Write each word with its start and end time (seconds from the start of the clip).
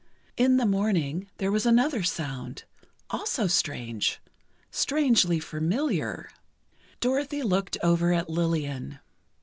In 0.35 0.57
the 0.57 0.65
morning, 0.65 1.29
there 1.37 1.51
was 1.51 1.67
another 1.67 2.01
sound—also 2.01 3.45
strange—strangely 3.45 5.39
familiar. 5.39 6.27
Dorothy 6.99 7.43
looked 7.43 7.77
over 7.83 8.11
at 8.11 8.27
Lillian. 8.27 8.97